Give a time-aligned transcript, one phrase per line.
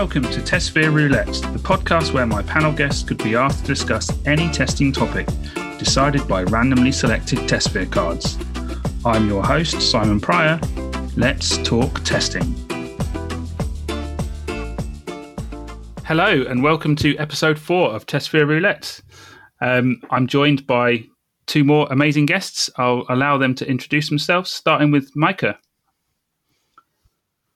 [0.00, 4.10] Welcome to TestSphere Roulette, the podcast where my panel guests could be asked to discuss
[4.24, 5.28] any testing topic
[5.76, 8.38] decided by randomly selected TestSphere cards.
[9.04, 10.58] I'm your host, Simon Pryor.
[11.18, 12.54] Let's talk testing.
[16.06, 19.02] Hello, and welcome to episode four of TestSphere Roulette.
[19.60, 21.04] Um, I'm joined by
[21.46, 22.70] two more amazing guests.
[22.78, 25.56] I'll allow them to introduce themselves, starting with Maaike.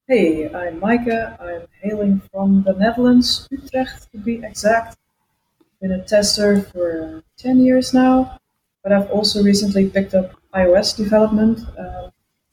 [0.06, 1.40] Hey, I'm Maaike.
[1.40, 4.98] I'm hailing from the Netherlands, Utrecht to be exact.
[5.80, 8.38] Been a tester for 10 years now,
[8.82, 11.60] but I've also recently picked up iOS development.
[11.78, 12.10] Um,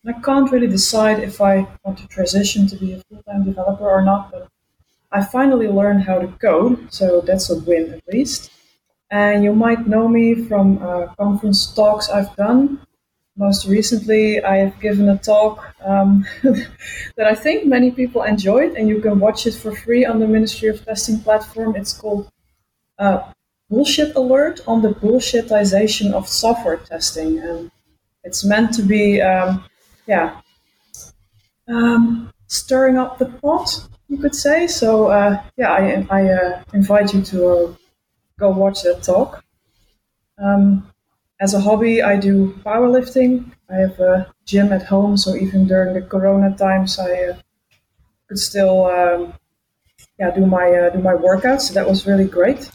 [0.08, 3.84] I can't really decide if I want to transition to be a full time developer
[3.84, 4.48] or not, but
[5.12, 8.50] I finally learned how to code, so that's a win at least.
[9.10, 12.80] And you might know me from uh, conference talks I've done
[13.38, 18.90] most recently, I have given a talk um, that I think many people enjoyed, and
[18.90, 21.76] you can watch it for free on the Ministry of Testing platform.
[21.76, 22.30] It's called
[23.00, 23.32] uh,
[23.70, 27.72] Bullshit Alert on the bullshitization of software testing, and
[28.24, 29.64] it's meant to be, um,
[30.08, 30.42] yeah,
[31.70, 34.68] um, stirring up the pot, you could say.
[34.68, 37.74] So, uh, yeah, I, I uh, invite you to uh,
[38.38, 39.44] go watch that talk.
[40.38, 40.91] Um,
[41.42, 43.52] as a hobby, I do powerlifting.
[43.70, 47.38] I have a gym at home, so even during the Corona times, I uh,
[48.30, 49.34] could still um,
[50.20, 51.62] yeah do my uh, do my workouts.
[51.62, 52.70] So that was really great.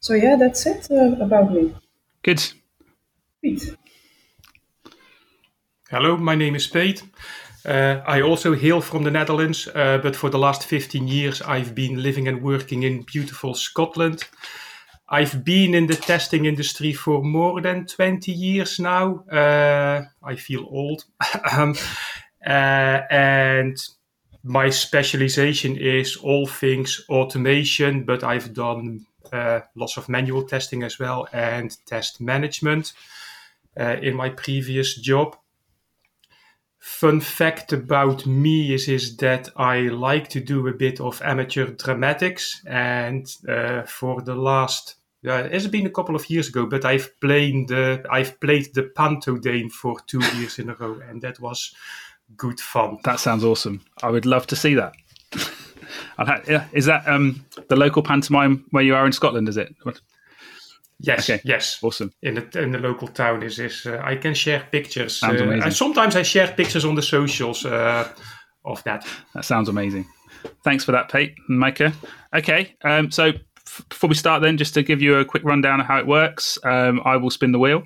[0.00, 1.74] So yeah, that's it uh, about me.
[2.22, 2.42] Good.
[3.42, 3.76] Peet.
[5.88, 7.02] Hello, my name is Peet.
[7.64, 11.74] Uh, I also hail from the Netherlands, uh, but for the last 15 years I've
[11.74, 14.24] been living and working in beautiful Scotland.
[15.10, 19.24] I've been in the testing industry for more than 20 years now.
[19.24, 21.04] Uh, I feel old.
[21.52, 21.74] um,
[22.46, 23.76] uh, and
[24.44, 30.98] my specialization is all things automation, but I've done uh, lots of manual testing as
[30.98, 32.92] well and test management
[33.78, 35.36] uh, in my previous job.
[36.78, 41.66] Fun fact about me is, is that I like to do a bit of amateur
[41.66, 46.66] dramatics, and uh, for the last yeah, it has been a couple of years ago,
[46.66, 51.00] but I've played the I've played the Panto Dame for two years in a row,
[51.08, 51.74] and that was
[52.36, 52.98] good fun.
[53.04, 53.84] That sounds awesome.
[54.02, 54.94] I would love to see that.
[56.72, 59.48] is that um, the local pantomime where you are in Scotland?
[59.48, 59.74] Is it?
[61.00, 61.40] Yes, okay.
[61.44, 62.12] yes, awesome.
[62.22, 65.18] In the in the local town is is uh, I can share pictures.
[65.18, 65.62] Sounds uh, amazing.
[65.62, 68.12] And sometimes I share pictures on the socials uh,
[68.64, 69.06] of that.
[69.34, 70.06] That sounds amazing.
[70.64, 71.92] Thanks for that, Peet and Maaike.
[72.34, 73.32] Okay, um, so
[73.88, 76.58] before we start, then, just to give you a quick rundown of how it works,
[76.64, 77.84] um, I will spin the wheel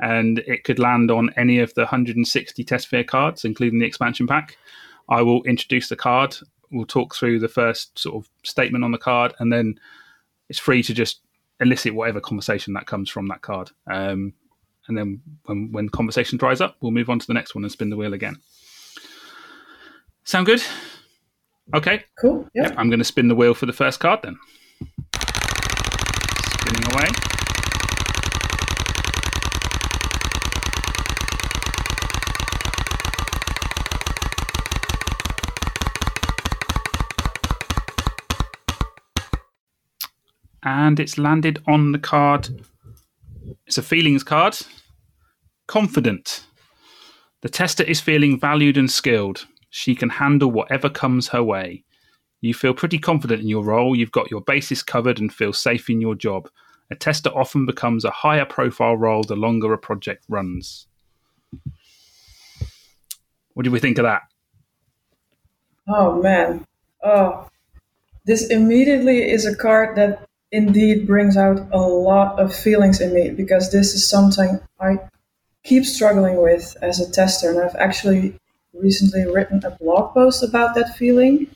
[0.00, 4.56] and it could land on any of the 160 TestSphere cards, including the expansion pack.
[5.08, 6.36] I will introduce the card.
[6.70, 9.78] We'll talk through the first sort of statement on the card, and then
[10.48, 11.20] it's free to just
[11.60, 13.70] elicit whatever conversation that comes from that card.
[13.86, 14.32] Um,
[14.86, 17.70] and then when, when conversation dries up, we'll move on to the next one and
[17.70, 18.38] spin the wheel again.
[20.24, 20.62] Sound good?
[21.74, 22.04] Okay.
[22.20, 22.48] Cool.
[22.54, 22.72] Yeah.
[22.76, 24.38] I'm going to spin the wheel for the first card then.
[26.52, 27.37] Spinning away.
[40.68, 42.50] And it's landed on the card.
[43.66, 44.58] It's a feelings card.
[45.66, 46.44] Confident.
[47.40, 49.46] The tester is feeling valued and skilled.
[49.70, 51.84] She can handle whatever comes her way.
[52.42, 55.88] You feel pretty confident in your role, you've got your bases covered, and feel safe
[55.88, 56.50] in your job.
[56.90, 60.86] A tester often becomes a higher profile role the longer a project runs.
[63.54, 64.22] What do we think of that?
[65.88, 66.66] Oh man.
[67.02, 67.48] Oh.
[68.26, 73.30] This immediately is a card that indeed brings out a lot of feelings in me
[73.30, 74.98] because this is something I
[75.64, 77.50] keep struggling with as a tester.
[77.50, 78.34] And I've actually
[78.72, 81.48] recently written a blog post about that feeling.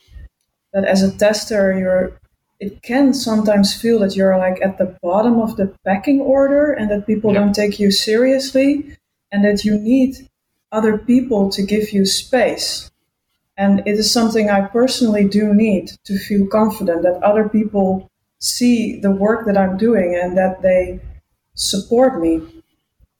[0.73, 2.19] That as a tester you're
[2.59, 6.89] it can sometimes feel that you're like at the bottom of the pecking order and
[6.89, 8.95] that people don't take you seriously
[9.33, 10.15] and that you need
[10.71, 12.89] other people to give you space.
[13.57, 18.09] And it is something i personally do need to feel confident that other people
[18.43, 20.99] see the work that i'm doing and that they
[21.55, 22.41] support me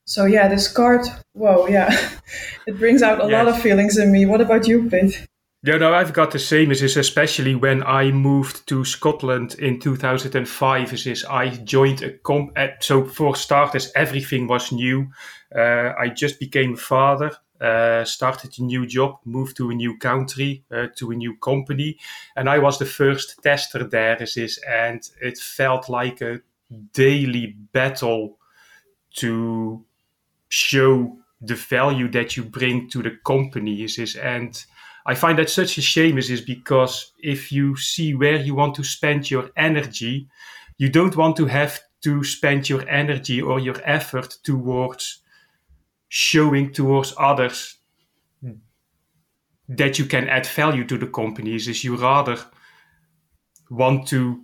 [0.06, 1.90] so yeah this card whoa yeah
[2.68, 3.46] it brings out a yes.
[3.46, 5.28] lot of feelings in me what about you Peet
[5.66, 6.72] yeah, no, I've got the same.
[6.72, 10.94] Is especially when I moved to Scotland in 2005.
[10.94, 12.52] Is I joined a comp.
[12.58, 15.08] Uh, so for starters, everything was new.
[15.56, 17.32] Uh, I just became a father,
[17.64, 21.98] uh, started a new job, moved to a new country, uh, to a new company,
[22.36, 24.22] and I was the first tester there.
[24.22, 26.42] Is and it felt like a
[26.94, 28.38] daily battle
[29.16, 29.84] to
[30.50, 33.84] show the value that you bring to the company.
[33.84, 34.64] Is is and
[35.06, 36.18] I find that such a shame.
[36.18, 40.28] Is is because if you see where you want to spend your energy,
[40.78, 45.23] you don't want to have to spend your energy or your effort towards
[46.16, 47.80] showing towards others
[49.68, 52.38] that you can add value to the companies is you rather
[53.72, 54.44] want to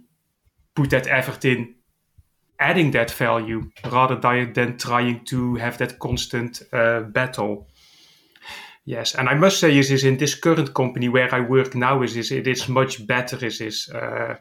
[0.74, 1.76] put that effort in
[2.60, 7.68] adding that value rather than trying to have that constant uh, battle.
[8.86, 12.02] Yes and i must say is, is in this current company where i work now
[12.02, 14.38] is, is it is much better is, is uh,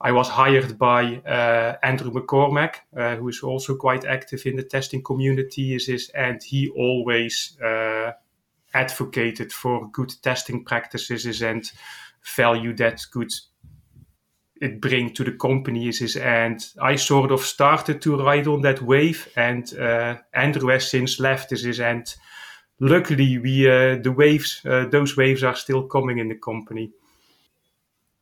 [0.00, 4.62] I was hired by uh, Andrew McCormack, uh, who is also quite active in the
[4.62, 8.12] testing community, is, and he always uh,
[8.74, 11.70] advocated for good testing practices and
[12.36, 13.32] value that could
[14.60, 18.80] it bring to the company is, and I sort of started to ride on that
[18.82, 19.70] wave and
[20.32, 22.14] Andrew has since left is, and
[22.80, 26.90] luckily we the waves those waves are still coming in the company.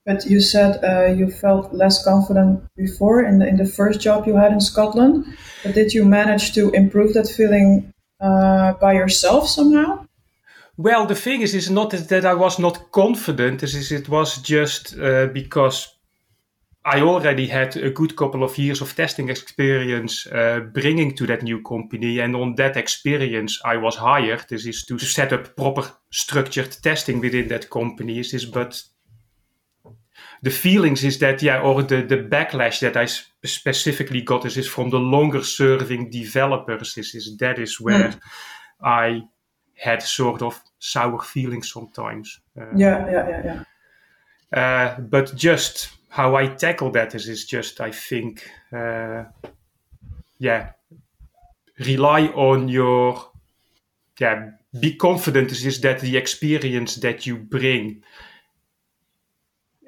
[0.06, 4.27] But you said uh, you felt less confident before in the, in the first job
[4.27, 5.25] you had in Scotland.
[5.62, 10.06] But did you manage to improve that feeling uh, by yourself somehow?
[10.77, 13.62] Well, the thing is, is not that I was not confident.
[13.62, 15.89] Is it was just uh, because
[16.85, 21.43] I already had a good couple of years of testing experience uh, bringing to that
[21.43, 24.47] new company, and on that experience, I was hired.
[24.49, 28.17] This is to set up proper structured testing within that company.
[28.17, 28.83] This Is but
[30.44, 33.06] the feelings is that yeah or the, the backlash that i
[33.44, 38.20] specifically got is, is from the longer serving developers is, is that is where mm.
[38.82, 39.23] i
[39.75, 43.62] had sort of sour feelings sometimes uh, yeah yeah yeah yeah
[44.61, 49.25] uh, but just how i tackle that is is just i think uh,
[50.38, 50.73] yeah
[51.79, 53.31] rely on your
[54.20, 58.02] yeah be confident is, is that the experience that you bring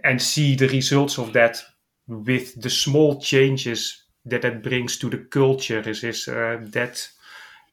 [0.06, 1.62] and see the results of that
[2.06, 7.08] with the small changes that that brings to the culture is, is uh, that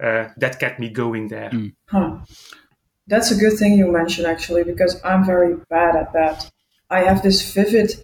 [0.04, 1.52] uh, that kept me going there.
[1.52, 1.74] Mm.
[1.86, 2.18] Huh.
[3.08, 6.50] That's a good thing you mentioned actually because I'm very bad at that.
[6.90, 8.04] I have this vivid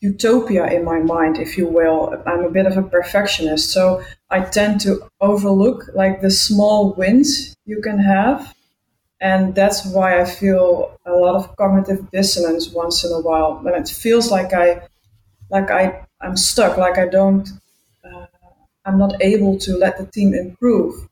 [0.00, 2.20] utopia in my mind, if you will.
[2.26, 7.54] I'm a bit of a perfectionist, so I tend to overlook like the small wins
[7.64, 8.52] you can have
[9.22, 13.74] and that's why I feel a lot of cognitive dissonance once in a while when
[13.74, 14.82] it feels like I
[15.48, 17.48] like I I'm stuck like I don't
[18.04, 18.26] uh,
[18.84, 21.08] I'm not able to let the team improve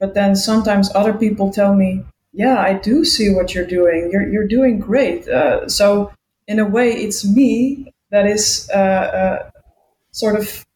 [0.00, 4.28] but then sometimes other people tell me yeah I do see what you're doing you're
[4.28, 6.12] you're doing great uh, so
[6.48, 9.50] in a way it's me that is uh, uh
[10.10, 10.66] sort of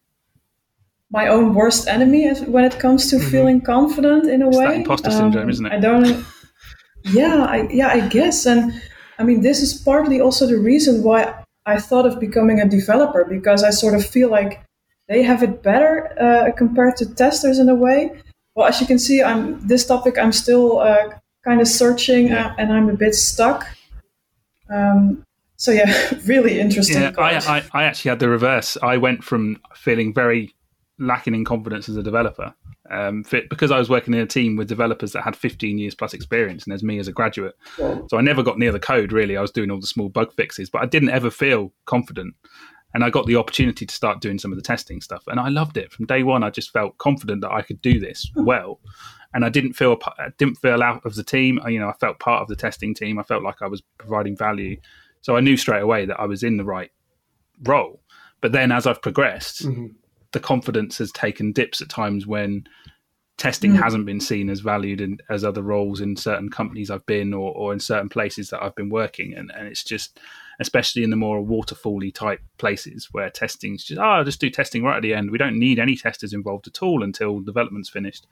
[1.11, 3.29] my own worst enemy when it comes to mm-hmm.
[3.29, 4.65] feeling confident in a it's way.
[4.65, 5.71] That imposter syndrome, um, isn't it?
[5.71, 6.25] I don't.
[7.11, 8.45] Yeah, I, yeah, I guess.
[8.45, 8.73] And
[9.19, 13.25] I mean, this is partly also the reason why I thought of becoming a developer
[13.25, 14.63] because I sort of feel like
[15.07, 18.21] they have it better uh, compared to testers in a way.
[18.55, 21.09] Well, as you can see, I'm this topic I'm still uh,
[21.45, 22.47] kind of searching yeah.
[22.47, 23.67] uh, and I'm a bit stuck.
[24.69, 25.23] Um,
[25.55, 27.01] so yeah, really interesting.
[27.01, 28.77] Yeah, I, I, I actually had the reverse.
[28.81, 30.53] I went from feeling very
[30.99, 32.53] lacking in confidence as a developer
[32.89, 35.95] um, fit because I was working in a team with developers that had 15 years
[35.95, 37.55] plus experience, and there's me as a graduate.
[37.77, 37.99] Yeah.
[38.09, 39.37] So I never got near the code really.
[39.37, 42.35] I was doing all the small bug fixes, but I didn't ever feel confident.
[42.93, 45.49] And I got the opportunity to start doing some of the testing stuff, and I
[45.49, 46.43] loved it from day one.
[46.43, 48.45] I just felt confident that I could do this hmm.
[48.45, 48.79] well,
[49.33, 51.59] and I didn't feel I didn't feel out of the team.
[51.67, 53.19] You know, I felt part of the testing team.
[53.19, 54.79] I felt like I was providing value,
[55.21, 56.91] so I knew straight away that I was in the right
[57.63, 58.01] role.
[58.39, 59.87] But then, as I've progressed, mm-hmm
[60.37, 62.63] the confidence has taken dips at times when
[63.39, 63.81] testing mm.
[63.81, 67.51] hasn't been seen as valued in, as other roles in certain companies I've been or,
[67.55, 69.33] or in certain places that I've been working.
[69.33, 70.19] And, and it's just,
[70.59, 74.97] especially in the more waterfally type places where testing's just, oh, just do testing right
[74.97, 75.31] at the end.
[75.31, 78.27] We don't need any testers involved at all until development's finished.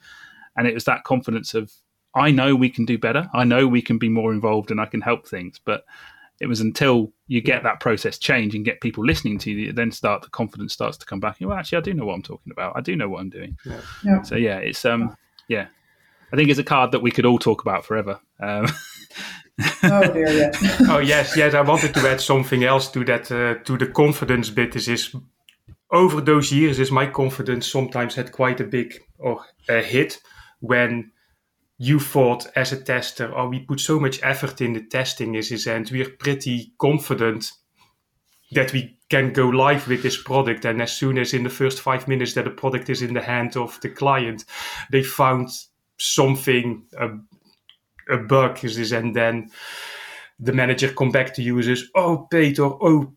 [0.55, 1.73] And it was that confidence of,
[2.13, 3.31] I know we can do better.
[3.33, 5.59] I know we can be more involved and I can help things.
[5.65, 5.85] But
[6.41, 9.91] it was until you get that process change and get people listening to you, then
[9.91, 11.37] start the confidence starts to come back.
[11.39, 12.73] Well, actually, I do know what I'm talking about.
[12.75, 13.57] I do know what I'm doing.
[13.65, 13.81] Yeah.
[14.03, 14.21] Yeah.
[14.23, 15.15] So yeah, it's um,
[15.47, 15.67] yeah,
[16.31, 18.19] I think it's a card that we could all talk about forever.
[18.39, 18.67] Um,
[19.83, 20.51] oh dear, yeah.
[20.89, 21.53] oh yes, yes.
[21.53, 24.75] I wanted to add something else to that uh, to the confidence bit.
[24.75, 25.15] Is is
[25.91, 30.21] over those years, is my confidence sometimes had quite a big or a hit
[30.59, 31.11] when
[31.77, 35.51] you thought as a tester, oh, we put so much effort in the testing is,
[35.51, 37.51] is and we're pretty confident
[38.51, 40.65] that we can go live with this product.
[40.65, 43.21] And as soon as in the first five minutes that the product is in the
[43.21, 44.45] hand of the client,
[44.91, 45.49] they found
[45.97, 47.09] something, a,
[48.13, 49.49] a bug is this, and then
[50.39, 53.13] the manager come back to you and says, oh, Peter, oh,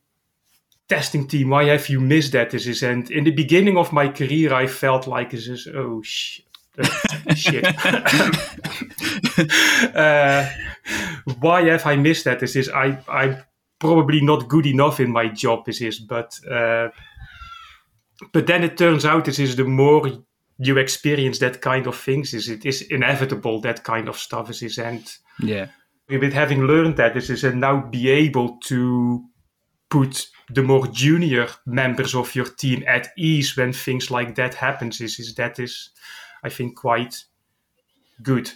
[0.89, 2.51] testing team, why have you missed that?
[2.51, 6.01] This is, and in the beginning of my career, I felt like this is, oh,
[6.03, 6.41] sh-
[7.35, 7.65] shit.
[9.95, 10.49] uh,
[11.41, 12.41] why have I missed that?
[12.41, 13.37] This is, I, I'm
[13.79, 15.65] probably not good enough in my job.
[15.65, 16.89] This is, but, uh,
[18.33, 20.09] but then it turns out this is the more
[20.59, 24.63] you experience that kind of things, is it is inevitable that kind of stuff is,
[24.63, 25.09] is and
[25.41, 25.69] yeah.
[26.11, 29.25] With having learned that, this is and now be able to
[29.91, 35.01] put the more junior members of your team at ease when things like that happens
[35.01, 35.91] is, is that is
[36.45, 37.25] i think quite
[38.23, 38.51] good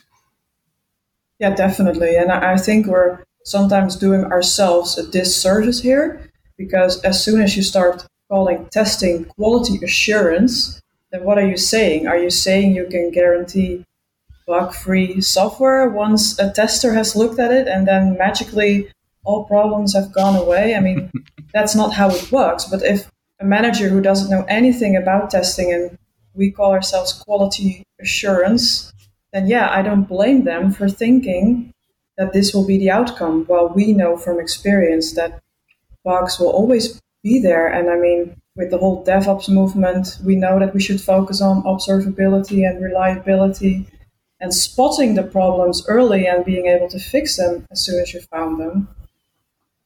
[1.39, 7.41] yeah definitely and i think we're sometimes doing ourselves a disservice here because as soon
[7.41, 12.75] as you start calling testing quality assurance then what are you saying are you saying
[12.75, 13.85] you can guarantee
[14.47, 18.89] bug free software once a tester has looked at it and then magically
[19.25, 20.75] all problems have gone away.
[20.75, 21.11] I mean,
[21.55, 22.65] that's not how it works.
[22.65, 23.11] But if
[23.41, 25.99] a manager who doesn't know anything about testing and
[26.35, 28.93] we call ourselves quality assurance,
[29.33, 31.73] then yeah, I don't blame them for thinking
[32.17, 33.45] that this will be the outcome.
[33.47, 35.41] While we know from experience that
[36.05, 37.67] bugs will always be there.
[37.67, 41.63] And I mean, with the whole DevOps movement, we know that we should focus on
[41.63, 43.87] observability and reliability
[44.41, 48.21] and spotting the problems early and being able to fix them as soon as you
[48.21, 48.89] found them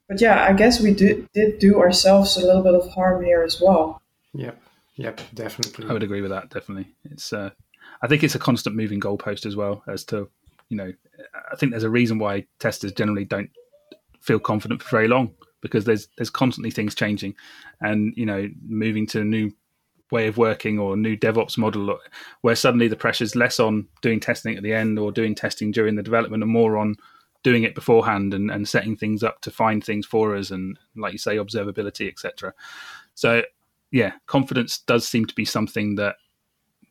[0.09, 3.43] but yeah, I guess we did did do ourselves a little bit of harm here
[3.43, 4.03] as well.
[4.35, 4.61] Yep,
[4.97, 5.89] yep, definitely.
[5.89, 6.51] I would agree with that.
[6.51, 7.33] Definitely, it's.
[7.33, 7.51] Uh,
[8.03, 10.29] I think it's a constant moving goalpost as well as to,
[10.69, 10.93] you know,
[11.53, 13.51] I think there's a reason why testers generally don't
[14.21, 17.35] feel confident for very long because there's there's constantly things changing,
[17.81, 19.53] and you know, moving to a new
[20.11, 21.99] way of working or new DevOps model
[22.43, 25.97] where suddenly the pressure's less on doing testing at the end or doing testing during
[25.97, 26.95] the development and more on
[27.43, 31.13] doing it beforehand and, and setting things up to find things for us and like
[31.13, 32.53] you say observability etc
[33.15, 33.43] so
[33.97, 36.17] yeah confidence does seem to be something that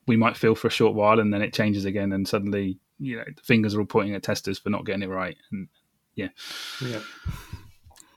[0.08, 3.16] we might feel for a short while and then it changes again and suddenly you
[3.16, 5.68] know the fingers are all pointing at testers for not getting it right and
[6.16, 6.30] yeah.
[6.82, 7.02] Yeah.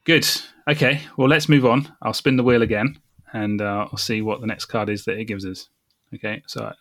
[0.05, 0.27] Good.
[0.71, 1.03] Okay.
[1.17, 1.93] Well let's move on.
[2.01, 2.99] I'll spin the wheel again
[3.35, 5.69] and uh, i'll see what the next card is that it gives us.
[6.15, 6.43] Okay.
[6.47, 6.75] So i'm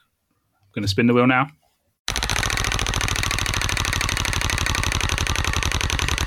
[0.73, 1.47] going to spin the wheel now.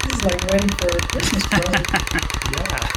[0.02, 1.44] This is like waiting for Christmas
[2.52, 2.88] yeah.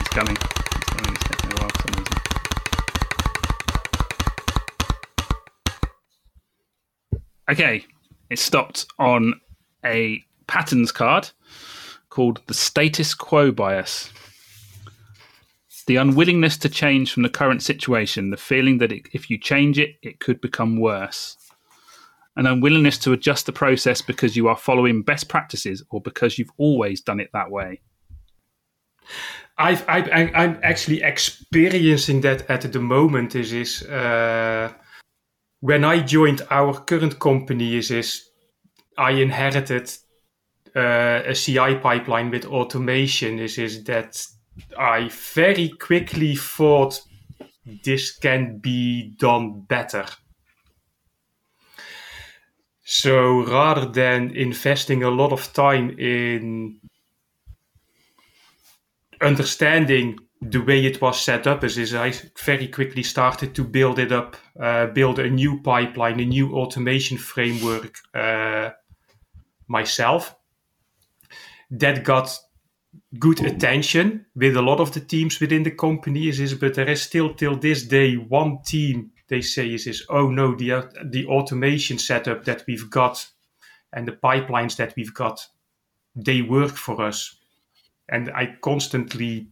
[0.00, 0.61] It's coming.
[1.04, 2.16] Taking a while for some reason.
[7.50, 7.86] Okay,
[8.30, 9.40] it stopped on
[9.84, 11.30] a patterns card
[12.08, 14.10] called the status quo bias.
[15.86, 19.78] The unwillingness to change from the current situation, the feeling that it, if you change
[19.78, 21.36] it, it could become worse
[22.36, 26.52] an unwillingness to adjust the process because you are following best practices or because you've
[26.56, 27.80] always done it that way?
[29.58, 33.34] I've, I've I'm actually experiencing that at the moment.
[33.34, 34.72] Is is uh,
[35.60, 37.76] when I joined our current company.
[37.76, 38.28] Is is
[38.96, 39.92] I inherited
[40.74, 43.38] uh, a CI pipeline with automation.
[43.38, 44.26] Is is that
[44.78, 47.00] I very quickly thought
[47.84, 50.06] this can be done better.
[52.84, 56.80] So rather than investing a lot of time in
[59.22, 62.12] understanding the way it was set up, is, is I
[62.44, 67.16] very quickly started to build it up, uh, build a new pipeline, a new automation
[67.16, 68.70] framework uh,
[69.68, 70.34] myself.
[71.70, 72.36] That got
[73.18, 76.90] good attention with a lot of the teams within the company, is, is but there
[76.90, 81.26] is still till this day one team they say is, is oh no, the, the
[81.26, 83.26] automation setup that we've got
[83.92, 85.46] and the pipelines that we've got,
[86.14, 87.38] they work for us.
[88.12, 89.48] And I constantly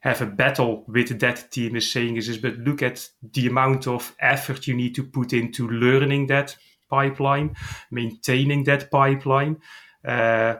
[0.00, 3.86] have a battle with that team is saying is, is but look at the amount
[3.86, 6.56] of effort you need to put into learning that
[6.90, 7.54] pipeline,
[7.90, 9.56] maintaining that pipeline.
[10.04, 10.56] Uh,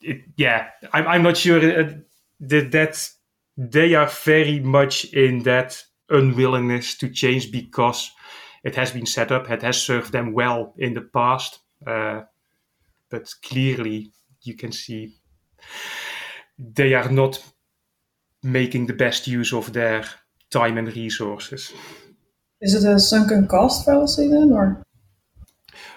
[0.00, 1.92] it, yeah, I'm, I'm not sure uh,
[2.40, 3.10] that, that
[3.56, 8.10] they are very much in that unwillingness to change because
[8.64, 11.60] it has been set up, it has served them well in the past.
[11.86, 12.22] Uh,
[13.10, 14.12] but clearly,
[14.46, 15.14] you can see
[16.58, 17.42] they are not
[18.42, 20.04] making the best use of their
[20.50, 21.72] time and resources.
[22.60, 24.82] Is it a sunken cost fallacy then, or?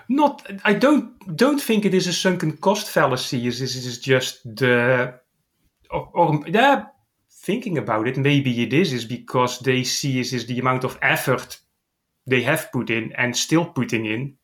[0.09, 3.47] Not, I don't don't think it is a sunken cost fallacy.
[3.47, 5.13] It is, it is just the,
[5.91, 6.85] or, or yeah,
[7.31, 10.97] thinking about it, maybe it is, is because they see is, is the amount of
[11.01, 11.59] effort
[12.27, 14.35] they have put in and still putting in.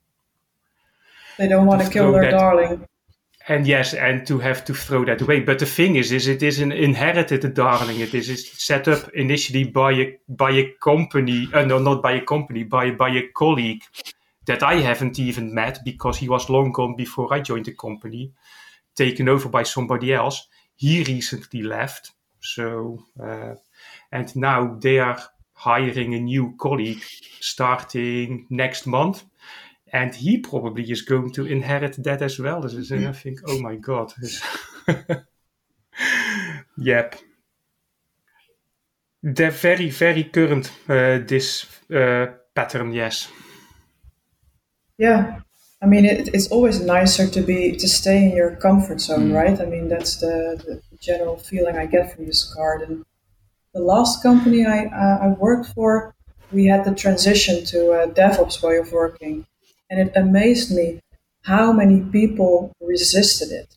[1.37, 2.87] They don't want to, to kill their that, darling.
[3.47, 5.41] And yes, and to have to throw that away.
[5.41, 7.99] But the thing is, is it is an inherited darling.
[7.99, 12.25] It is set up initially by a by a company, uh, no, not by a
[12.25, 13.83] company, by by a colleague
[14.45, 18.31] that I haven't even met because he was long gone before I joined the company,
[18.95, 20.47] taken over by somebody else.
[20.75, 23.55] He recently left, so uh,
[24.11, 25.21] and now they are
[25.53, 27.03] hiring a new colleague
[27.39, 29.23] starting next month.
[29.93, 32.61] And he probably is going to inherit that as well.
[32.61, 34.13] Dus I think, oh my god.
[36.77, 37.15] yep.
[39.21, 43.29] They're very, very current, uh, this uh, pattern, yes.
[44.97, 45.39] Yeah.
[45.81, 49.35] I mean, it, it's always nicer to be to stay in your comfort zone, mm.
[49.35, 49.59] right?
[49.59, 52.81] I mean, that's the, the, general feeling I get from this card.
[52.81, 53.05] And
[53.75, 56.15] the last company I, uh, I worked for,
[56.51, 59.45] we had the transition to a DevOps way of working.
[59.89, 60.99] And it amazed me
[61.43, 63.75] how many people resisted it.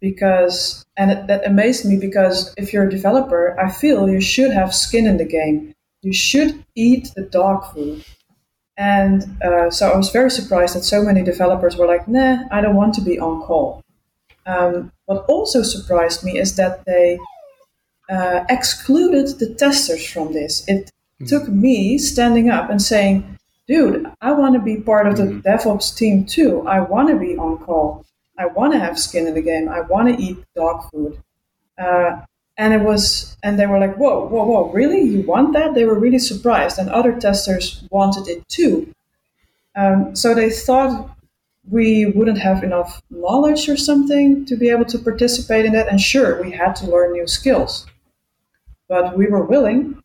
[0.00, 4.50] Because, and it, that amazed me because if you're a developer, I feel you should
[4.50, 5.74] have skin in the game.
[6.02, 8.04] You should eat the dog food.
[8.76, 12.60] And uh, so I was very surprised that so many developers were like, nah, I
[12.60, 13.82] don't want to be on call.
[14.46, 17.18] Um, what also surprised me is that they
[18.10, 20.66] uh, excluded the testers from this.
[20.68, 21.28] It mm.
[21.28, 25.42] took me standing up and saying, dude, I want to be part of the mm.
[25.42, 26.66] DevOps team too.
[26.66, 28.06] I want to be on call.
[28.38, 29.68] I want to have skin in the game.
[29.68, 31.22] I want to eat dog food.
[31.76, 32.22] Uh,
[32.56, 35.02] and it was, and they were like, whoa, whoa, whoa, really?
[35.02, 35.74] You want that?
[35.74, 36.78] They were really surprised.
[36.78, 38.94] And other testers wanted it too.
[39.76, 41.10] Um, so they thought
[41.68, 45.88] we wouldn't have enough knowledge or something to be able to participate in that.
[45.88, 47.86] And sure, we had to learn new skills
[48.92, 50.01] but we were willing.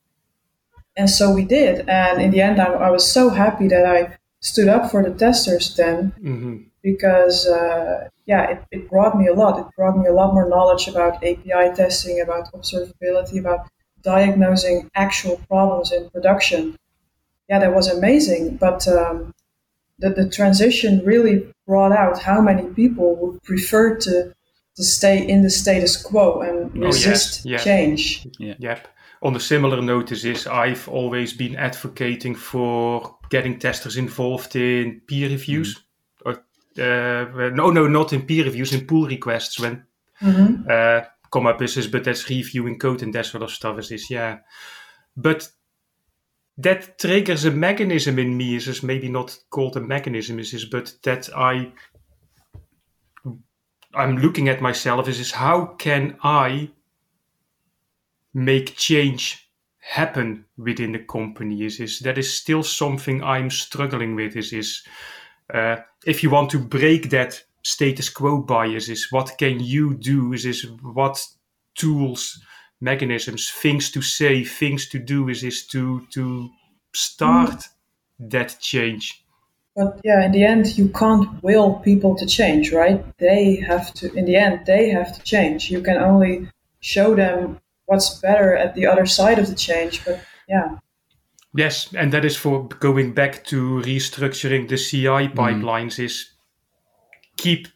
[0.97, 1.87] And so we did.
[1.87, 5.13] And in the end, I, I was so happy that I stood up for the
[5.13, 6.57] testers then mm-hmm.
[6.81, 9.59] because, uh, yeah, it, it brought me a lot.
[9.59, 13.67] It brought me a lot more knowledge about API testing, about observability, about
[14.01, 16.75] diagnosing actual problems in production.
[17.47, 18.57] Yeah, that was amazing.
[18.57, 19.33] But um,
[19.99, 24.33] the, the transition really brought out how many people would prefer to
[24.77, 27.63] to stay in the status quo and resist oh, yes.
[27.63, 28.27] change.
[28.37, 28.53] Yeah.
[28.59, 28.87] Yep.
[29.21, 35.29] On a similar note is I've always been advocating for getting testers involved in peer
[35.29, 35.83] reviews.
[36.25, 36.29] Mm-hmm.
[36.29, 39.85] Or, uh, no, no, not in peer reviews, in pull requests when
[40.21, 40.67] mm-hmm.
[40.69, 43.89] uh, come up is, is, but that's reviewing code and that sort of stuff is,
[43.89, 44.39] this, yeah.
[45.15, 45.49] But
[46.57, 50.65] that triggers a mechanism in me is, is maybe not called a mechanism is, is
[50.65, 51.71] but that I
[53.93, 56.71] I'm looking at myself is, is how can I
[58.37, 64.35] make change happen within the company is, is that is still something I'm struggling with
[64.35, 64.83] is, is
[65.51, 70.33] uh, if you want to break that status quo bias is what can you do
[70.33, 71.25] is, is what
[71.75, 72.39] tools
[72.79, 76.47] mechanisms things to say things to do is, is to to
[76.93, 77.67] start mm.
[78.19, 79.23] that change
[79.75, 83.05] but yeah, in the end, you can't will people to change, right?
[83.19, 85.69] They have to, in the end, they have to change.
[85.69, 90.05] You can only show them what's better at the other side of the change.
[90.05, 90.77] But yeah.
[91.55, 95.39] Yes, and that is for going back to restructuring the CI mm-hmm.
[95.39, 96.03] pipelines, mm.
[96.03, 96.29] is
[97.37, 97.67] keep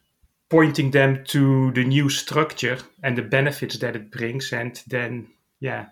[0.49, 5.27] pointing them to the new structure and the benefits that it brings, and then,
[5.61, 5.87] yeah,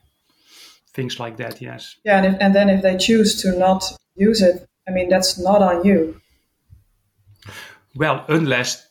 [0.93, 1.95] things like that, yes.
[2.03, 3.83] Yeah, and, if, and then if they choose to not
[4.15, 6.19] use it, I mean, that's not on you.
[7.95, 8.88] Well, unless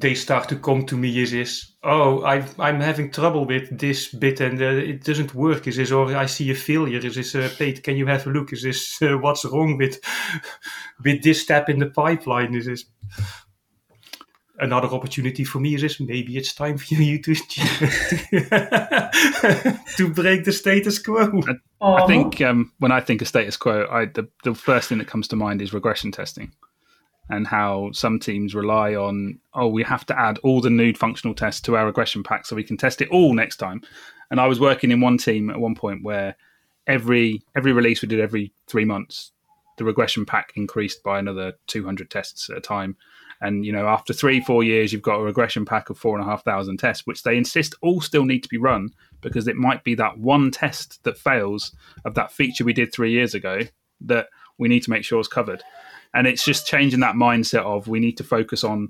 [0.00, 4.08] they start to come to me is is oh I I'm having trouble with this
[4.08, 7.34] bit and uh, it doesn't work is this or I see a failure is this
[7.34, 8.52] uh, Peet can you have a look?
[8.52, 9.98] Is this uh, what's wrong with
[11.04, 12.54] with this step in the pipeline?
[12.54, 12.84] Is this
[14.58, 17.34] another opportunity for me is this maybe it's time for you to
[19.96, 21.42] to break the status quo.
[21.80, 24.98] I, I think um, when I think of status quo, I, the the first thing
[24.98, 26.52] that comes to mind is regression testing,
[27.28, 31.34] and how some teams rely on oh we have to add all the new functional
[31.34, 33.80] tests to our regression pack so we can test it all next time.
[34.30, 36.36] And I was working in one team at one point where
[36.86, 39.32] every every release we did every three months,
[39.78, 42.96] the regression pack increased by another 200 tests at a time
[43.40, 46.26] and you know, after three, four years, you've got a regression pack of four and
[46.26, 49.56] a half thousand tests, which they insist all still need to be run because it
[49.56, 53.60] might be that one test that fails of that feature we did three years ago
[54.00, 55.62] that we need to make sure is covered.
[56.16, 58.88] And it's just changing that mindset of we need to focus on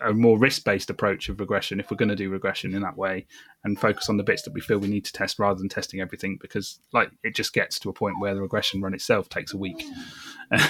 [0.00, 2.96] a more risk based approach of regression if we're going to do regression in that
[2.96, 3.26] way
[3.62, 6.00] and focus on the bits that we feel we need to test rather than testing
[6.00, 9.52] everything because like it just gets to a point where the regression run itself takes
[9.52, 9.84] a week.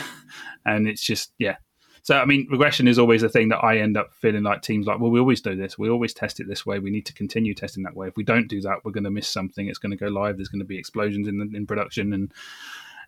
[0.67, 1.57] And it's just yeah.
[2.03, 4.87] So i mean regression is always a thing that i end up feeling like teams
[4.87, 5.79] like well we always do this.
[5.79, 6.81] We always test it this way.
[6.81, 8.09] We need to continue testing that way.
[8.09, 9.69] If we don't do that we're going to miss something.
[9.69, 10.37] It's going to go live.
[10.37, 12.13] There's going to be explosions in the, in production.
[12.13, 12.33] And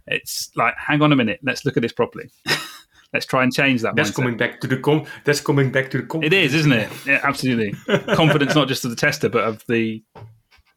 [0.07, 2.31] it's like hang on a minute let's look at this properly
[3.13, 4.15] let's try and change that that's mindset.
[4.17, 6.91] coming back to the com that's coming back to the com It is, isn't it?
[7.07, 7.73] Yeah, absolutely.
[8.15, 10.03] Confidence not just of the tester, but of the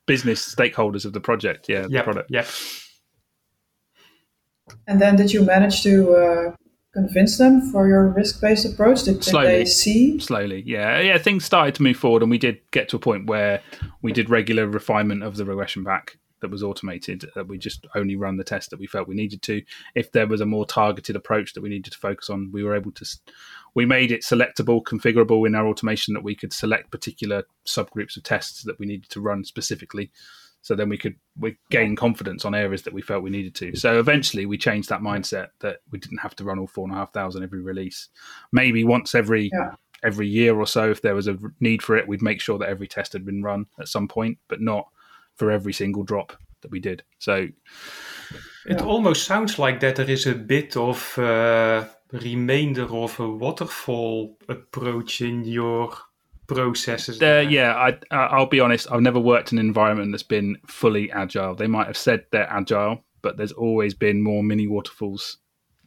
[0.05, 1.67] business stakeholders of the project.
[1.69, 2.29] Yeah, the yeah product.
[2.31, 2.45] yeah
[4.87, 6.55] And then did you manage to uh,
[6.93, 9.03] convince them for your risk-based approach?
[9.03, 9.47] Did, did Slowly.
[9.47, 10.19] they see?
[10.19, 11.17] Slowly, yeah, yeah.
[11.17, 13.61] Things started to move forward, and we did get to a point where
[14.01, 17.25] we did regular refinement of the regression pack that was automated.
[17.35, 19.61] That we just only run the test that we felt we needed to.
[19.95, 22.75] If there was a more targeted approach that we needed to focus on, we were
[22.75, 23.05] able to.
[23.73, 28.23] We made it selectable, configurable in our automation that we could select particular subgroups of
[28.23, 30.11] tests that we needed to run specifically.
[30.61, 33.75] So then we could we gain confidence on areas that we felt we needed to.
[33.75, 36.93] So eventually we changed that mindset that we didn't have to run all four and
[36.93, 38.09] a half thousand every release.
[38.51, 39.75] Maybe once every Yeah.
[40.01, 42.67] every year or so, if there was a need for it, we'd make sure that
[42.67, 44.87] every test had been run at some point, but not
[45.35, 47.03] for every single drop that we did.
[47.19, 47.47] So
[48.67, 48.83] It Yeah.
[48.85, 55.21] almost sounds like that there is a bit of uh, remainder of a waterfall approach
[55.21, 55.91] in your
[56.47, 57.17] processes.
[57.17, 57.43] uh, there.
[57.43, 58.87] yeah, I, I- I'll be honest.
[58.91, 61.55] I've never worked in an environment that's been fully agile.
[61.55, 65.37] They might have said they're agile, but there's always been more mini waterfalls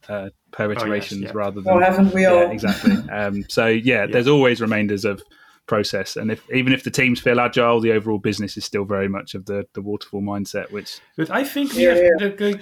[0.09, 1.33] uh, per iterations yeah.
[1.35, 2.35] rather than Or haven't we all?
[2.43, 2.97] yeah, exactly.
[3.13, 5.23] Um, so yeah, there's always remainders of
[5.69, 9.09] process, and if even if the teams feel agile, the overall business is still very
[9.09, 12.37] much of the the waterfall mindset, which But I think Yeah, we're, yeah.
[12.37, 12.61] the-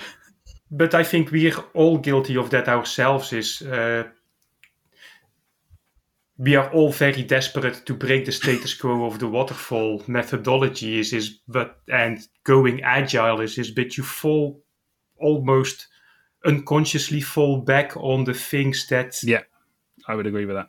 [0.71, 3.33] but I think we're all guilty of that ourselves.
[3.33, 4.05] Is uh,
[6.39, 10.99] we are all very desperate to break the status quo of the waterfall methodology.
[10.99, 14.61] Is is but and going agile is is but you fall
[15.19, 15.87] almost
[16.45, 19.43] unconsciously fall back on the things that yeah,
[20.09, 20.69] I would agree with that.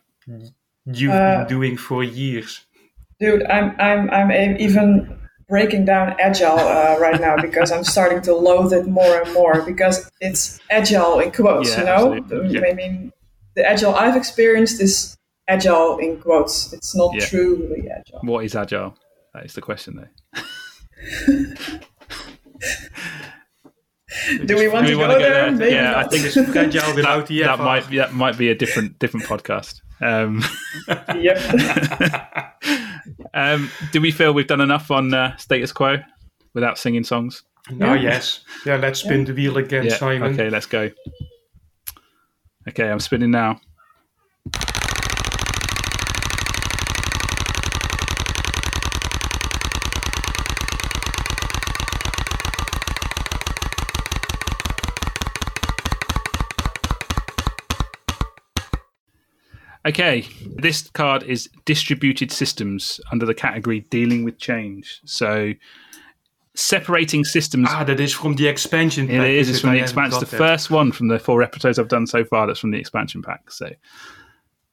[0.93, 2.65] You've Uh, been doing for years.
[3.19, 5.17] Dude, I'm I'm I'm even
[5.49, 9.61] breaking down agile uh, right now because I'm starting to loathe it more and more
[9.61, 12.13] because it's agile in quotes, Yeah, you know.
[12.15, 12.69] absolutely.
[12.69, 13.11] I mean,
[13.55, 15.15] the agile I've experienced is
[15.47, 16.73] agile in quotes.
[16.73, 17.25] It's not Yeah.
[17.25, 18.19] truly agile.
[18.23, 18.93] What is agile?
[19.33, 20.41] That is the question, though.
[24.45, 25.51] Do we want Do to we go wanna there?
[25.51, 27.63] Maybe Yeah, I think It's fragile without the that FR.
[27.63, 29.81] might that might be a different different podcast.
[30.01, 30.43] Um,
[31.19, 31.37] yep.
[33.33, 35.97] um, do we feel we've done enough on uh, status quo
[36.53, 37.43] without singing songs?
[37.69, 37.95] Oh Yeah.
[37.95, 38.75] yes, yeah.
[38.77, 39.95] Let's spin the wheel again, yeah.
[39.97, 40.33] Simon.
[40.33, 40.89] Okay, let's go.
[42.67, 43.59] Okay, I'm spinning now.
[59.87, 64.99] Okay, this card is distributed systems under the category dealing with change.
[65.05, 65.53] So,
[66.55, 69.09] separating systems Ah, that is from the expansion.
[69.09, 69.49] it pack, is.
[69.49, 70.21] It's from I the expansion.
[70.21, 72.47] It's the first one from the four episodes I've done so far.
[72.47, 73.49] That's from the expansion pack.
[73.49, 73.69] So,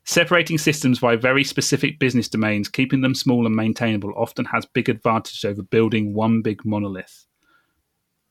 [0.05, 4.88] separating systems by very specific business domains, keeping them small and maintainable, often has big
[4.88, 7.24] advantage over building one big monolith.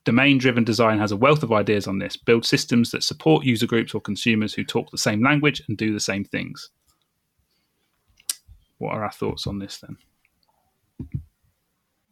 [0.04, 2.16] Domain-driven design has a wealth of ideas on this.
[2.16, 5.92] Build systems that support user groups or consumers who talk the same language and do
[5.92, 6.70] the same things.
[8.78, 9.96] What are our thoughts on this then?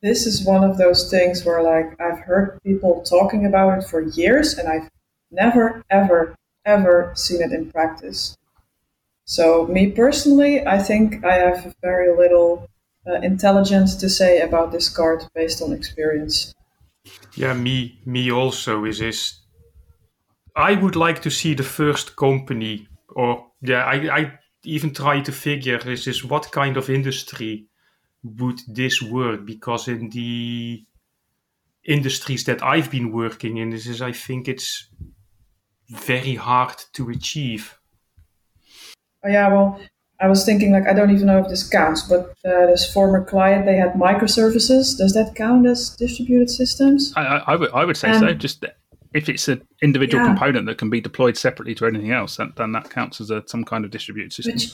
[0.03, 4.01] this is one of those things where like I've heard people talking about it for
[4.01, 4.91] years and I've
[5.31, 8.37] never ever ever seen it in practice.
[9.25, 12.69] So me personally, I think I have very little
[13.07, 16.55] uh, intelligence to say about this card based on experience.
[17.37, 19.41] Yeah, me, me also is is.
[20.55, 25.33] I would like to see the first company, or yeah, I, I even try to
[25.33, 27.67] figure is is what kind of industry
[28.23, 29.47] would this work?
[29.47, 30.85] Because in the
[31.85, 34.89] industries that I've been working in, this is I think it's
[35.89, 37.79] very hard to achieve.
[39.25, 39.81] Oh yeah, well,
[40.23, 43.25] I was thinking like I don't even know if this counts, but uh, this former
[43.25, 44.97] client they had microservices.
[44.97, 47.13] Does that count as distributed systems?
[47.17, 48.29] I, I, I would I would say so.
[48.29, 48.65] Um, Just
[49.15, 50.31] if it's an individual Yeah.
[50.31, 53.43] component that can be deployed separately to anything else, then, then that counts as a,
[53.47, 54.55] some kind of distributed system.
[54.55, 54.73] Which,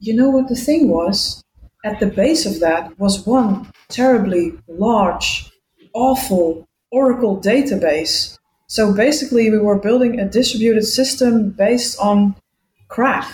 [0.00, 1.42] you know what the thing was?
[1.84, 5.48] At the base of that was one terribly large,
[5.94, 8.38] awful Oracle database
[8.68, 12.34] So basically, we were building a distributed system based on
[12.88, 13.28] crap.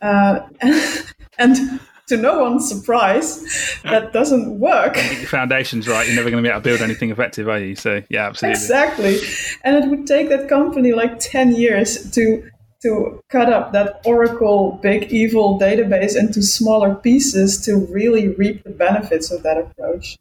[0.00, 0.40] Uh,
[1.38, 4.94] and to no one's surprise, that doesn't work.
[4.94, 6.06] the foundation's right.
[6.06, 7.76] You're never going to be able to build anything effective, are you?
[7.76, 8.60] So, yeah, absolutely.
[8.60, 9.18] Exactly.
[9.62, 12.50] And it would take that company like 10 years to
[12.82, 18.70] to cut up that Oracle big evil database into smaller pieces to really reap the
[18.70, 20.16] benefits of that approach.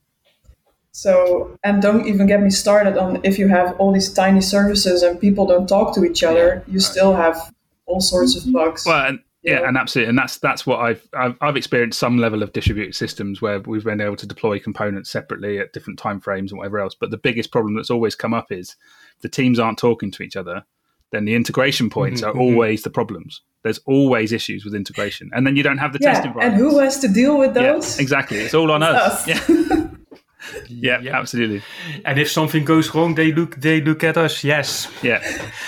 [0.92, 5.02] So, and don't even get me started on if you have all these tiny services
[5.04, 7.54] and people don't talk to each other, you still have
[7.86, 8.84] all sorts of bugs.
[8.86, 12.44] Well, and, yeah, and absolutely, and that's that's what I've, I've, I've experienced some level
[12.44, 16.52] of distributed systems where we've been able to deploy components separately at different time frames
[16.52, 16.94] and whatever else.
[16.94, 18.76] But the biggest problem that's always come up is
[19.22, 20.66] the teams aren't talking to each other.
[21.12, 22.54] Then the integration points mm-hmm, are mm-hmm.
[22.54, 23.42] always the problems.
[23.64, 26.62] There's always issues with integration, and then you don't have the yeah, test environment.
[26.62, 27.96] And who has to deal with those?
[27.98, 29.28] Yeah, exactly, it's all on us.
[29.28, 29.50] us.
[29.50, 29.88] Yeah.
[30.68, 31.62] yeah, yeah, absolutely.
[32.06, 34.44] And if something goes wrong, they look they look at us.
[34.44, 35.22] Yes, yeah,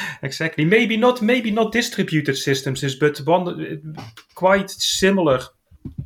[0.22, 0.66] exactly.
[0.66, 3.96] Maybe not maybe not distributed systems is, but one
[4.36, 5.42] quite similar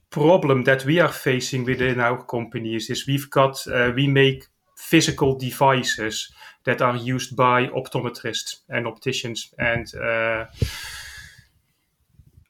[0.10, 4.45] problem that we are facing within our companies is we've got uh, we make
[4.78, 6.32] physical devices
[6.63, 10.45] that are used by optometrists and opticians and uh,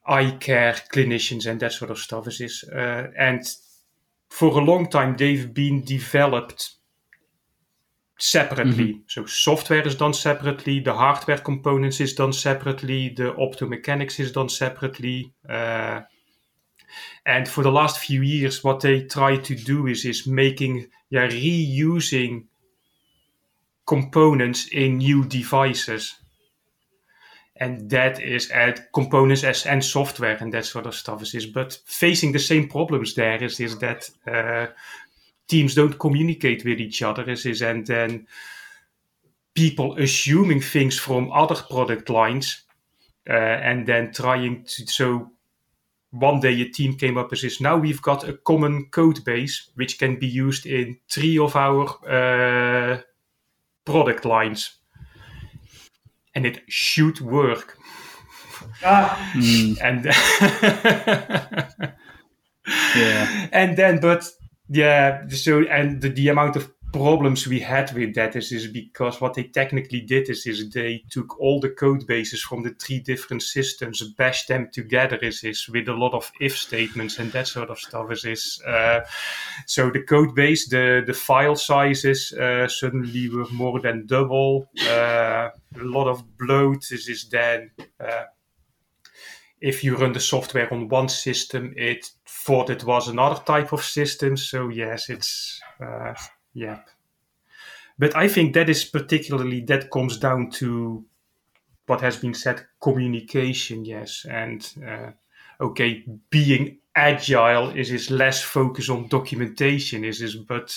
[0.06, 3.56] eye care clinicians and that sort of stuff is uh, and
[4.28, 6.72] for a long time they've been developed
[8.18, 8.94] separately.
[8.94, 9.00] Mm-hmm.
[9.08, 14.48] So software is done separately, the hardware components is done separately, the optomechanics is done
[14.48, 15.32] separately.
[15.48, 16.02] Uh,
[17.26, 21.26] and for the last few years, what they try to do is is making, yeah,
[21.28, 22.44] reusing
[23.86, 26.16] components in new devices
[27.58, 31.22] and that is at components as and software and that sort of stuff.
[31.22, 34.66] Is, is but facing the same problems there is is that uh,
[35.48, 38.26] teams don't communicate with each other is, is and then
[39.54, 42.62] people assuming things from other product lines
[43.28, 45.30] uh, and then trying to so
[46.10, 49.70] one day a team came up and says now we've got a common code base
[49.74, 53.00] which can be used in three of our uh,
[53.84, 54.76] product lines
[56.36, 57.78] and it should work.
[58.84, 59.32] Ah.
[59.34, 59.78] Mm.
[59.80, 60.04] And
[62.96, 64.30] yeah, and then but
[64.68, 69.20] yeah, so and the, the amount of problems we had with that is, is because
[69.20, 73.00] what they technically did is, is they took all the code bases from the three
[73.00, 77.48] different systems, bashed them together is, is with a lot of if statements and that
[77.48, 79.00] sort of stuff is, is uh,
[79.66, 85.50] so the code base, the, the file sizes uh, suddenly were more than double, uh,
[85.78, 87.70] a lot of bloat is, is then
[88.00, 88.24] uh,
[89.60, 93.84] if you run the software on one system, it thought it was another type of
[93.84, 94.36] system.
[94.36, 96.14] So yes, it's uh,
[96.56, 96.78] yeah.
[97.98, 101.04] But I think that is particularly, that comes down to
[101.86, 104.24] what has been said communication, yes.
[104.28, 105.10] And uh,
[105.60, 110.74] okay, being agile is, is less focus on documentation, is, is but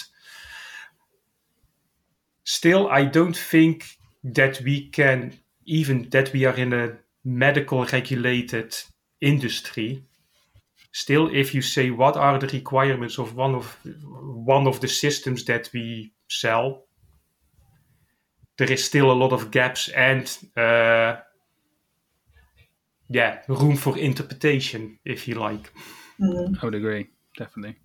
[2.44, 5.34] still, I don't think that we can,
[5.66, 8.76] even that we are in a medical regulated
[9.22, 10.04] industry,
[10.92, 15.46] still if you say what are the requirements of one of one of the systems
[15.46, 16.86] that we sell
[18.58, 21.16] there is still a lot of gaps and uh,
[23.08, 25.72] yeah room for interpretation if you like.
[26.20, 26.56] Mm-hmm.
[26.62, 27.78] i would agree definitely.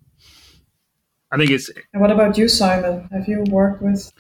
[1.31, 3.09] I think it's and what about you simon?
[3.13, 4.13] Have you worked with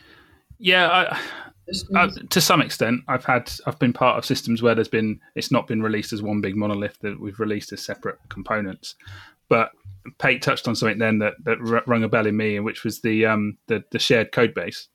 [0.59, 1.20] yeah I,
[1.94, 5.50] uh, to some extent, I've had I've been part of systems where there's been it's
[5.50, 8.96] not been released as one big monolith that we've released as separate components.
[9.48, 9.72] But
[10.18, 13.27] Peet touched on something then that, that rung a bell in me, which was the
[13.27, 14.88] um, the, the shared code base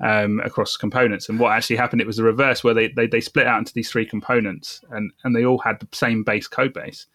[0.00, 1.28] um, across components.
[1.28, 3.72] And what actually happened, it was the reverse, where they, they they split out into
[3.72, 7.06] these three components, and and they all had the same base code base.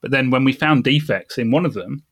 [0.00, 2.04] But then when we found defects in one of them,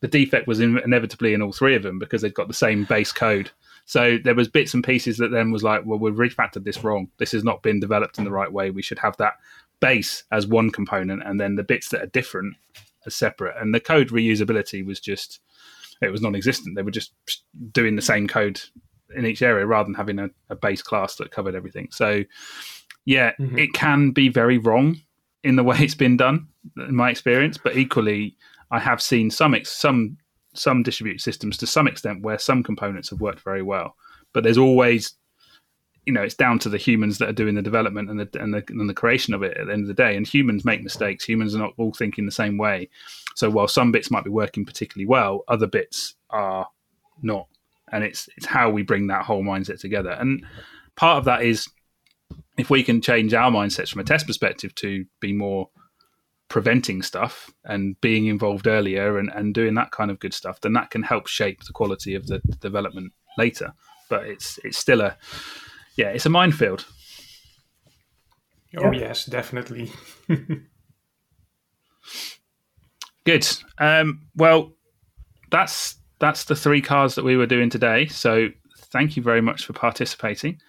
[0.00, 2.84] the defect was in, inevitably in all three of them because they've got the same
[2.84, 3.50] base code
[3.86, 7.08] so there was bits and pieces that then was like, well, we've refactored this wrong.
[7.18, 8.70] This has not been developed in the right way.
[8.70, 9.34] We should have that
[9.80, 12.56] base as one component, and then the bits that are different
[13.06, 13.56] as separate.
[13.60, 15.40] And the code reusability was just
[16.00, 16.76] it was non-existent.
[16.76, 17.12] They were just
[17.72, 18.60] doing the same code
[19.14, 21.88] in each area rather than having a, a base class that covered everything.
[21.92, 22.24] So
[23.04, 23.58] yeah, mm-hmm.
[23.58, 25.00] it can be very wrong
[25.42, 27.58] in the way it's been done, in my experience.
[27.58, 28.36] But equally,
[28.70, 30.16] I have seen some some
[30.54, 33.96] some distributed systems to some extent where some components have worked very well,
[34.32, 35.14] but there's always
[36.06, 38.52] you know it's down to the humans that are doing the development and the, and
[38.52, 40.16] the and the creation of it at the end of the day.
[40.16, 41.24] And humans make mistakes.
[41.24, 42.88] Humans are not all thinking the same way.
[43.34, 46.66] So while some bits might be working particularly well other bits are
[47.22, 47.46] not.
[47.92, 50.10] And it's it's how we bring that whole mindset together.
[50.10, 50.44] And
[50.96, 51.68] part of that is
[52.58, 55.68] if we can change our mindsets from a test perspective to be more
[56.48, 60.72] preventing stuff and being involved earlier and, and doing that kind of good stuff, then
[60.74, 63.72] that can help shape the quality of the development later.
[64.08, 65.16] But it's it's still a
[65.96, 66.86] yeah, it's a minefield.
[68.76, 69.92] Oh yes, definitely.
[73.24, 73.46] good.
[73.78, 74.72] Um, well,
[75.50, 78.06] that's that's the three cars that we were doing today.
[78.06, 80.60] So thank you very much for participating.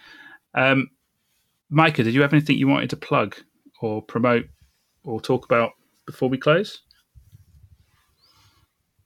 [0.53, 0.89] Um,
[1.71, 3.35] Maaike, did you have anything you wanted to plug
[3.81, 4.45] or promote
[5.05, 5.71] or talk about
[6.05, 6.81] before we close?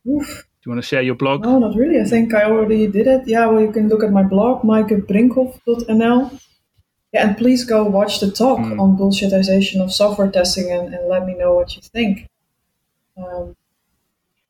[0.07, 0.45] Oof.
[0.61, 1.43] Do you want to share your blog?
[1.43, 2.01] No, not really.
[2.01, 3.27] I think I already did it.
[3.27, 6.41] Yeah, well, you can look at my blog, maaikebrinkhof.nl.
[7.13, 8.79] Yeah, and please go watch the talk mm.
[8.79, 12.27] on bullshitization of software testing and, and, let me know what you think.
[13.17, 13.55] Um,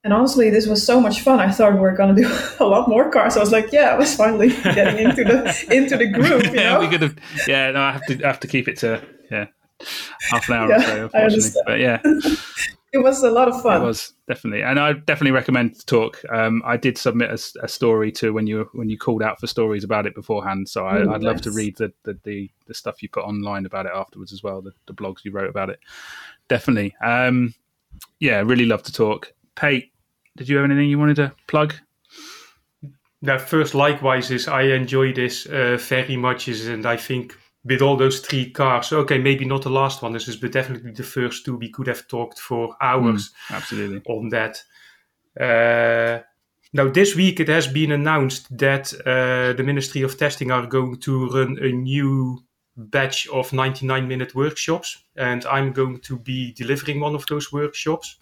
[0.04, 1.40] and honestly, this was so much fun.
[1.40, 2.28] I thought we were going to do
[2.60, 3.38] a lot more cars.
[3.38, 6.46] I was like, yeah, I was finally getting into the into the group.
[6.46, 6.80] You know?
[6.80, 7.16] we could have.
[7.48, 9.46] Yeah, no, I have to I have to keep it to yeah
[10.32, 11.62] half an hour yeah, or so, unfortunately.
[11.66, 12.02] But yeah.
[12.92, 13.82] it was a lot of fun.
[13.82, 16.22] It was definitely, and I definitely recommend the talk.
[16.32, 19.48] Um, I did submit a, a, story to when you when you called out for
[19.48, 23.04] stories about it beforehand, so I, would love to read the, the, the the stuff
[23.04, 25.80] you put online about it afterwards as well, the, the blogs you wrote about it.
[26.48, 27.54] Definitely, um,
[28.20, 29.34] yeah, really love to talk.
[29.56, 29.92] Peet,
[30.38, 31.76] did you have anything you wanted to plug?
[33.22, 37.82] Now, first, likewise, is I enjoy this uh, very much, is, and I think with
[37.82, 38.92] all those three cars.
[38.92, 40.14] Okay, maybe not the last one.
[40.14, 41.58] This is, but definitely the first two.
[41.58, 43.32] We could have talked for hours.
[43.50, 44.64] Mm, absolutely on that.
[45.40, 46.24] Uh,
[46.72, 51.00] now, this week it has been announced that uh, the Ministry of Testing are going
[51.02, 52.44] to run a new
[52.78, 58.18] batch of 99 minute workshops, and I'm going to be delivering one of those workshops.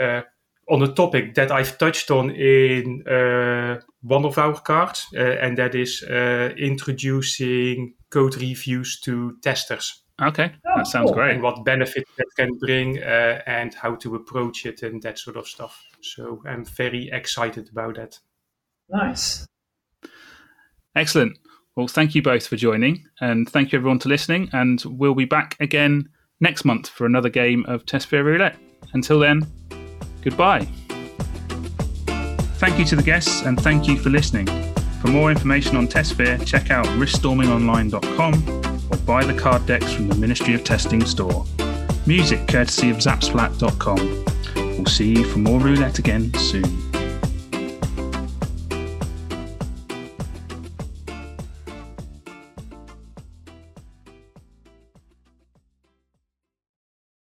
[0.00, 0.22] Uh,
[0.68, 5.56] on a topic that I've touched on in uh, one of our cards, uh, and
[5.58, 10.02] that is uh, introducing code reviews to testers.
[10.20, 11.14] Okay, oh, that sounds cool.
[11.14, 11.34] great.
[11.34, 15.36] And what benefits that can bring, uh, and how to approach it, and that sort
[15.36, 15.82] of stuff.
[16.00, 18.18] So I'm very excited about that.
[18.88, 19.46] Nice.
[20.94, 21.38] Excellent.
[21.76, 24.48] Well, thank you both for joining, and thank you everyone to listening.
[24.52, 26.08] And we'll be back again
[26.40, 28.56] next month for another game of Test TestSphere Roulette.
[28.94, 29.46] Until then,
[30.26, 30.66] Goodbye.
[32.58, 34.46] Thank you to the guests and thank you for listening.
[35.00, 38.34] For more information on TestSphere, check out riskstormingonline.com
[38.90, 41.44] or buy the card decks from the Ministry of Testing store.
[42.08, 44.24] Music courtesy of zapsplat.com.
[44.76, 46.85] We'll see you for more roulette again soon.